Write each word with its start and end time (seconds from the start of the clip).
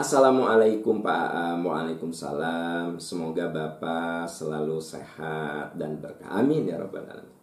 Assalamualaikum 0.00 1.04
Pak 1.04 1.28
Aam, 1.28 1.68
Waalaikumsalam. 1.68 2.96
Semoga 2.96 3.52
Bapak 3.52 4.24
selalu 4.24 4.80
sehat 4.80 5.76
dan 5.76 6.00
berkah. 6.00 6.40
Amin 6.40 6.64
ya 6.64 6.80
Rabbal 6.80 7.04
Alamin. 7.04 7.36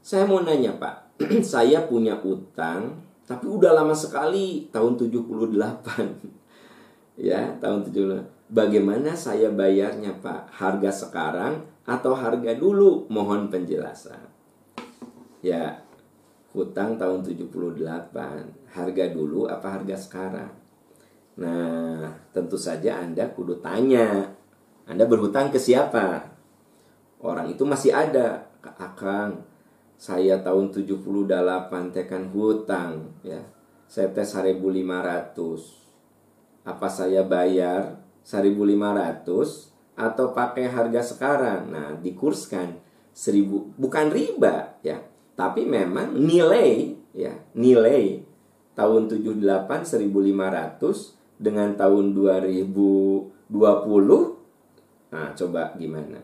Saya 0.00 0.24
mau 0.24 0.40
nanya 0.40 0.72
Pak, 0.80 1.20
saya 1.44 1.84
punya 1.84 2.16
utang 2.24 3.04
tapi 3.28 3.52
udah 3.52 3.76
lama 3.76 3.92
sekali 3.92 4.72
tahun 4.72 4.96
78. 4.96 5.44
ya, 7.28 7.52
tahun 7.60 7.84
78. 7.92 8.48
Bagaimana 8.48 9.12
saya 9.12 9.52
bayarnya 9.52 10.16
Pak? 10.24 10.56
Harga 10.56 10.88
sekarang 10.88 11.68
atau 11.84 12.16
harga 12.16 12.56
dulu? 12.56 13.04
Mohon 13.12 13.52
penjelasan. 13.52 14.24
Ya, 15.44 15.84
hutang 16.56 16.96
tahun 16.96 17.20
78. 17.28 17.52
Harga 18.72 19.04
dulu 19.12 19.52
apa 19.52 19.68
harga 19.68 20.00
sekarang? 20.00 20.64
Nah, 21.34 22.14
tentu 22.30 22.54
saja 22.54 23.02
Anda 23.02 23.30
kudu 23.34 23.58
tanya. 23.58 24.30
Anda 24.86 25.08
berhutang 25.08 25.50
ke 25.50 25.58
siapa? 25.58 26.30
Orang 27.18 27.50
itu 27.50 27.66
masih 27.66 27.90
ada. 27.90 28.52
Akang, 28.64 29.44
saya 30.00 30.40
tahun 30.40 30.72
78 30.72 31.28
tekan 31.92 32.32
hutang 32.32 33.12
ya. 33.20 33.44
Saya 33.84 34.08
tes 34.10 34.32
1500. 34.32 35.36
Apa 36.64 36.88
saya 36.88 37.20
bayar 37.28 38.00
1500 38.24 39.74
atau 39.94 40.26
pakai 40.32 40.66
harga 40.72 41.02
sekarang? 41.04 41.68
Nah, 41.70 41.92
dikurskan 42.00 42.80
1000 43.12 43.76
bukan 43.76 44.06
riba 44.10 44.80
ya, 44.80 44.98
tapi 45.36 45.68
memang 45.68 46.16
nilai 46.16 46.96
ya, 47.12 47.36
nilai 47.54 48.24
tahun 48.74 49.06
78 49.06 49.38
1500 49.86 51.23
dengan 51.38 51.74
tahun 51.74 52.14
2020 52.14 53.52
nah 55.14 55.30
coba 55.34 55.78
gimana? 55.78 56.18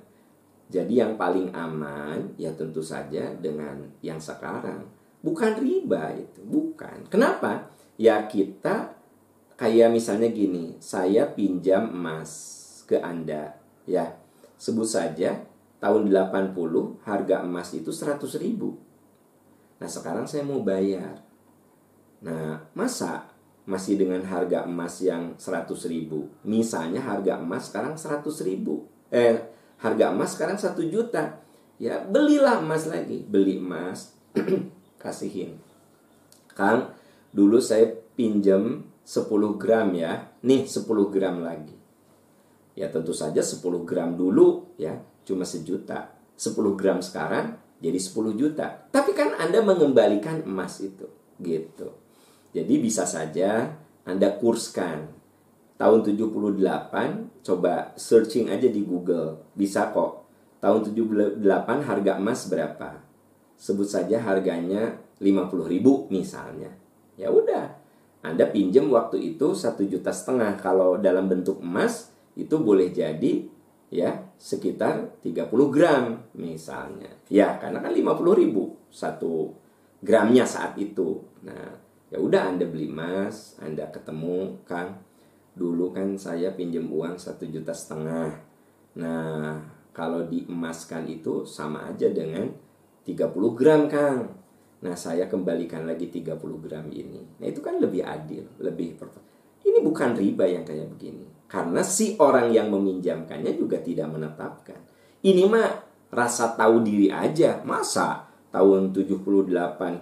Jadi 0.71 1.03
yang 1.03 1.19
paling 1.19 1.51
aman 1.51 2.35
ya 2.39 2.55
tentu 2.55 2.79
saja 2.79 3.35
dengan 3.35 3.91
yang 4.07 4.23
sekarang. 4.23 4.87
Bukan 5.21 5.59
riba 5.59 6.15
itu 6.15 6.41
bukan. 6.47 7.11
Kenapa? 7.11 7.71
Ya 7.99 8.23
kita 8.31 8.95
kayak 9.59 9.91
misalnya 9.93 10.31
gini 10.31 10.79
saya 10.79 11.27
pinjam 11.27 11.91
emas 11.91 12.31
ke 12.87 13.03
anda 13.03 13.59
ya. 13.83 14.15
Sebut 14.57 14.87
saja 14.87 15.43
tahun 15.83 16.13
80 16.13 16.55
harga 17.03 17.37
emas 17.43 17.75
itu 17.75 17.91
100 17.91 18.23
ribu. 18.39 18.79
Nah 19.83 19.91
sekarang 19.91 20.31
saya 20.31 20.47
mau 20.47 20.63
bayar. 20.63 21.19
Nah 22.23 22.63
masa 22.79 23.27
masih 23.71 23.95
dengan 23.95 24.19
harga 24.27 24.67
emas 24.67 24.99
yang 24.99 25.39
100 25.39 25.71
ribu. 25.87 26.27
Misalnya 26.43 27.07
harga 27.07 27.39
emas 27.39 27.71
sekarang 27.71 27.95
100 27.95 28.27
ribu. 28.43 28.91
Eh, 29.15 29.39
harga 29.79 30.11
emas 30.11 30.35
sekarang 30.35 30.59
1 30.59 30.91
juta. 30.91 31.39
Ya, 31.79 32.03
belilah 32.03 32.59
emas 32.59 32.91
lagi. 32.91 33.23
Beli 33.23 33.63
emas, 33.63 34.11
kasihin. 35.03 35.63
Kang, 36.51 36.91
dulu 37.31 37.63
saya 37.63 37.95
pinjam 38.19 38.91
10 39.07 39.55
gram 39.55 39.95
ya. 39.95 40.35
Nih 40.43 40.67
10 40.67 40.85
gram 41.15 41.39
lagi. 41.39 41.79
Ya 42.75 42.91
tentu 42.91 43.15
saja 43.15 43.39
10 43.39 43.63
gram 43.87 44.19
dulu 44.19 44.75
ya 44.75 44.99
cuma 45.23 45.47
sejuta. 45.47 46.11
10 46.35 46.59
gram 46.75 46.99
sekarang 46.99 47.55
jadi 47.79 47.97
10 48.03 48.35
juta. 48.35 48.91
Tapi 48.91 49.15
kan 49.15 49.39
Anda 49.39 49.63
mengembalikan 49.63 50.43
emas 50.43 50.83
itu 50.83 51.07
gitu. 51.41 52.10
Jadi 52.51 52.75
bisa 52.83 53.07
saja 53.07 53.79
Anda 54.03 54.35
kurskan. 54.39 55.07
Tahun 55.81 56.01
78 56.05 57.41
coba 57.41 57.97
searching 57.97 58.53
aja 58.53 58.69
di 58.69 58.85
Google. 58.85 59.41
Bisa 59.57 59.89
kok. 59.95 60.29
Tahun 60.61 60.81
78 60.85 61.41
harga 61.89 62.13
emas 62.21 62.51
berapa? 62.53 63.01
Sebut 63.57 63.89
saja 63.89 64.21
harganya 64.21 65.01
50 65.23 65.73
ribu 65.73 66.05
misalnya. 66.13 66.69
Ya 67.17 67.33
udah. 67.33 67.81
Anda 68.21 68.53
pinjam 68.53 68.93
waktu 68.93 69.37
itu 69.37 69.57
satu 69.57 69.81
juta 69.89 70.13
setengah. 70.13 70.61
Kalau 70.61 71.01
dalam 71.01 71.33
bentuk 71.33 71.65
emas 71.65 72.13
itu 72.37 72.61
boleh 72.61 72.93
jadi 72.93 73.49
ya 73.89 74.31
sekitar 74.37 75.21
30 75.25 75.49
gram 75.73 76.29
misalnya. 76.37 77.09
Ya 77.33 77.57
karena 77.57 77.81
kan 77.81 77.93
50 77.97 78.41
ribu 78.41 78.77
satu 78.93 79.57
gramnya 80.05 80.45
saat 80.45 80.77
itu. 80.77 81.25
Nah 81.41 81.90
ya 82.11 82.19
udah 82.19 82.51
anda 82.55 82.67
beli 82.67 82.91
emas 82.91 83.57
anda 83.63 83.89
ketemu 83.89 84.61
kang. 84.67 85.01
Dulu 85.51 85.91
kan 85.91 86.15
saya 86.15 86.55
pinjam 86.55 86.87
uang 86.91 87.19
satu 87.19 87.47
juta 87.47 87.75
setengah. 87.75 88.39
Nah 88.99 89.59
kalau 89.91 90.27
diemaskan 90.27 91.11
itu 91.11 91.43
sama 91.47 91.91
aja 91.91 92.07
dengan 92.11 92.51
30 93.07 93.59
gram 93.59 93.91
kang. 93.91 94.31
Nah 94.81 94.95
saya 94.95 95.27
kembalikan 95.27 95.87
lagi 95.87 96.11
30 96.11 96.39
gram 96.63 96.87
ini. 96.91 97.41
Nah 97.43 97.47
itu 97.47 97.59
kan 97.63 97.83
lebih 97.83 98.07
adil 98.07 98.47
lebih 98.63 98.99
ini 99.71 99.79
bukan 99.85 100.17
riba 100.17 100.45
yang 100.49 100.65
kayak 100.65 100.89
begini. 100.97 101.27
Karena 101.51 101.83
si 101.83 102.19
orang 102.19 102.51
yang 102.55 102.71
meminjamkannya 102.71 103.55
juga 103.59 103.83
tidak 103.83 104.09
menetapkan. 104.11 104.79
Ini 105.21 105.45
mah 105.51 105.69
rasa 106.11 106.55
tahu 106.59 106.83
diri 106.83 107.11
aja. 107.11 107.61
Masa 107.63 108.30
tahun 108.51 108.91
78 108.91 109.47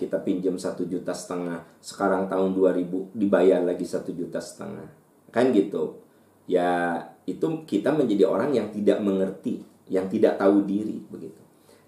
kita 0.01 0.17
pinjam 0.25 0.57
satu 0.57 0.89
juta 0.89 1.13
setengah. 1.13 1.65
Sekarang 1.85 2.27
tahun 2.27 2.57
2000 2.57 3.13
dibayar 3.13 3.61
lagi 3.61 3.85
satu 3.85 4.11
juta 4.17 4.41
setengah. 4.41 4.89
Kan 5.29 5.53
gitu? 5.53 6.01
Ya 6.49 6.97
itu 7.29 7.45
kita 7.69 7.93
menjadi 7.93 8.25
orang 8.25 8.57
yang 8.57 8.73
tidak 8.73 9.05
mengerti 9.05 9.61
yang 9.89 10.09
tidak 10.09 10.41
tahu 10.41 10.65
diri 10.65 10.97
begitu. 11.13 11.41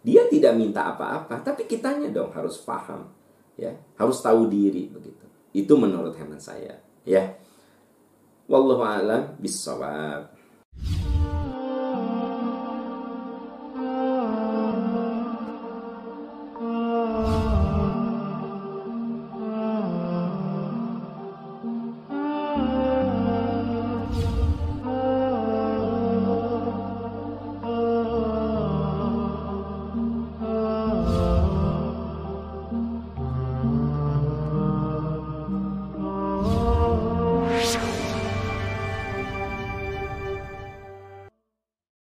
Dia 0.04 0.28
tidak 0.28 0.56
minta 0.56 0.88
apa-apa 0.93 1.41
tapi 1.41 1.65
kitanya 1.65 2.12
dong 2.12 2.32
harus 2.32 2.60
paham 2.60 3.09
ya. 3.56 3.72
Harus 3.97 4.20
tahu 4.20 4.49
diri 4.53 4.93
begitu. 4.93 5.25
Itu 5.56 5.81
menurut 5.81 6.12
hemat 6.20 6.44
saya 6.44 6.76
ya. 7.09 7.37
Wallahu 8.50 8.84
alam 8.84 9.41